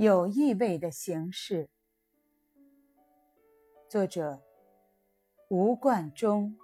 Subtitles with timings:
[0.00, 1.68] 有意味的形式。
[3.86, 4.40] 作者：
[5.48, 6.56] 吴冠中。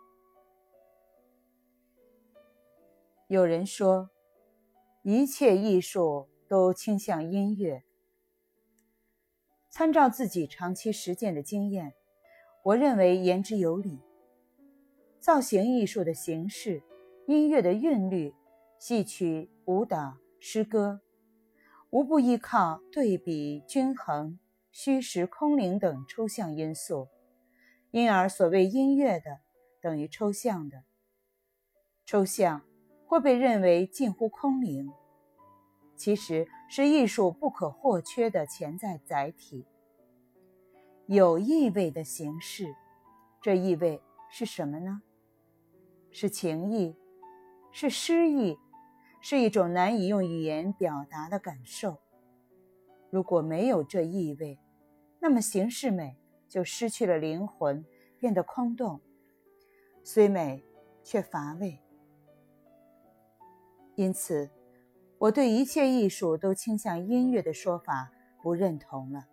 [3.27, 4.09] 有人说，
[5.03, 7.85] 一切艺术都倾向音乐。
[9.69, 11.93] 参照自己长期实践的经验，
[12.63, 14.01] 我认为言之有理。
[15.21, 16.83] 造型艺术的形式、
[17.27, 18.35] 音乐的韵律、
[18.79, 21.03] 戏曲、舞蹈、诗歌。
[21.97, 24.39] 无不依靠对比、均衡、
[24.71, 27.09] 虚实、空灵等抽象因素，
[27.91, 29.41] 因而所谓音乐的
[29.81, 30.85] 等于抽象的。
[32.05, 32.61] 抽象
[33.07, 34.93] 或被认为近乎空灵，
[35.97, 39.65] 其实是艺术不可或缺的潜在载体。
[41.07, 42.77] 有意味的形式，
[43.41, 45.01] 这意味是什么呢？
[46.11, 46.95] 是情意，
[47.73, 48.59] 是诗意。
[49.29, 51.99] 是一种难以用语言表达的感受。
[53.11, 54.61] 如果没有这意味，
[55.19, 57.85] 那么形式美就失去了灵魂，
[58.21, 59.01] 变得空洞，
[60.05, 60.63] 虽美
[61.03, 61.83] 却乏味。
[63.97, 64.49] 因此，
[65.19, 69.27] 我对一切艺术都倾向音乐的说法不认同了，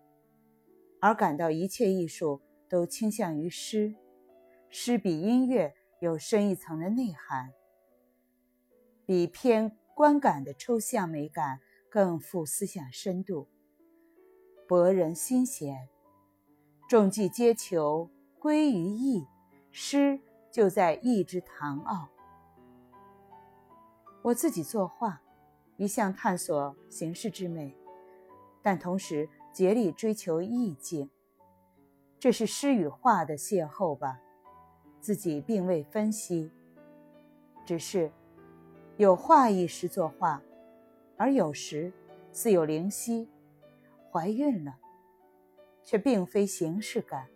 [1.00, 3.94] 而感到一切艺术都倾向于诗，
[4.70, 7.52] 诗比音乐有深一层的内涵，
[9.06, 9.78] 比偏。
[9.96, 13.48] 观感的抽象美感更富思想深度，
[14.68, 15.88] 博人心弦。
[16.90, 19.28] 众计皆求归于意，
[19.72, 20.20] 诗
[20.52, 22.10] 就在意之堂奥。
[24.24, 25.22] 我自己作画，
[25.78, 27.78] 一向探索形式之美，
[28.64, 31.10] 但同时竭力追求意境。
[32.20, 34.20] 这是诗与画的邂逅吧？
[35.00, 36.52] 自己并未分析，
[37.64, 38.12] 只是。
[38.98, 40.40] 有画意时作画，
[41.18, 41.92] 而有时
[42.32, 43.28] 似有灵犀，
[44.12, 44.78] 怀孕了，
[45.84, 47.28] 却并非形式感，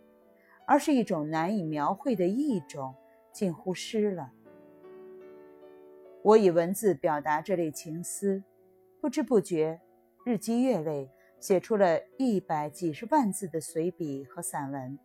[0.64, 2.94] 而是一种难以描绘的意种，
[3.32, 4.32] 近乎诗了。
[6.22, 8.44] 我以文字表达这类情思，
[9.00, 9.80] 不知不觉，
[10.24, 11.10] 日积月累，
[11.40, 14.96] 写出了一百几十万字的随笔和散文。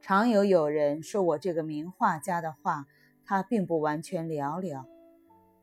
[0.00, 2.86] 常有有人说我这个名画家的画。
[3.26, 4.86] 他并不完全了了，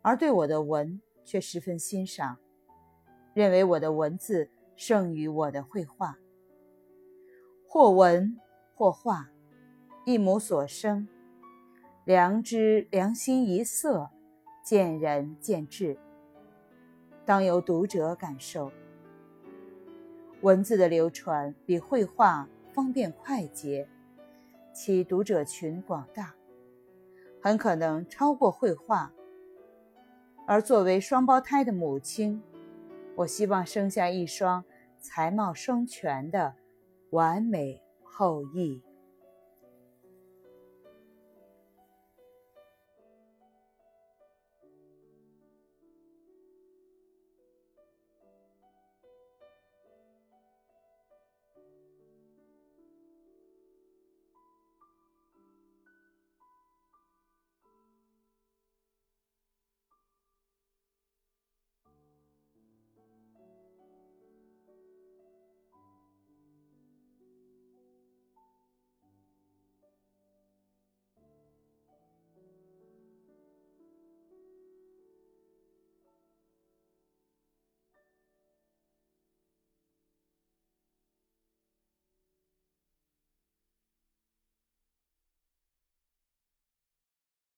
[0.02, 2.38] 而对我的文却十分欣赏，
[3.34, 6.18] 认为我的文字胜于我的绘画。
[7.68, 8.38] 或文
[8.76, 9.30] 或画，
[10.06, 11.08] 一母所生，
[12.04, 14.10] 良知良心一色，
[14.64, 15.98] 见仁见智，
[17.24, 18.72] 当由读者感受。
[20.42, 23.88] 文字的流传比绘画方便快捷，
[24.74, 26.34] 其读者群广大。
[27.41, 29.12] 很可能超过绘画，
[30.46, 32.41] 而作为双胞胎的母亲，
[33.16, 34.63] 我希望生下一双
[35.00, 36.53] 才貌双全的
[37.09, 38.81] 完美后裔。